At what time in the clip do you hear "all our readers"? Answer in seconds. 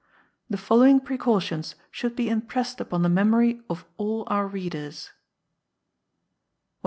3.97-5.11